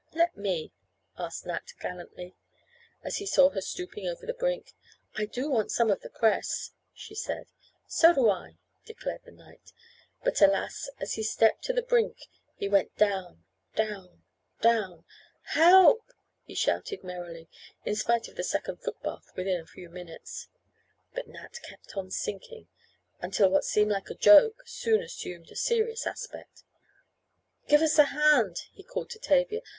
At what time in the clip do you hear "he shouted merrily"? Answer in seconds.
16.45-17.47